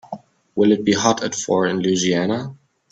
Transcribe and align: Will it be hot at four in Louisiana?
Will 0.55 0.71
it 0.71 0.83
be 0.83 0.93
hot 0.93 1.23
at 1.23 1.35
four 1.35 1.67
in 1.67 1.77
Louisiana? 1.77 2.55